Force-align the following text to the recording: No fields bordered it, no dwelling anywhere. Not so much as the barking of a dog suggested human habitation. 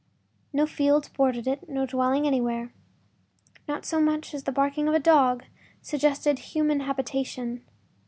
No 0.51 0.65
fields 0.65 1.09
bordered 1.09 1.45
it, 1.45 1.69
no 1.69 1.85
dwelling 1.85 2.25
anywhere. 2.25 2.73
Not 3.67 3.85
so 3.85 3.99
much 4.01 4.33
as 4.33 4.45
the 4.45 4.51
barking 4.51 4.87
of 4.87 4.95
a 4.95 4.99
dog 4.99 5.43
suggested 5.83 6.39
human 6.39 6.79
habitation. 6.79 7.61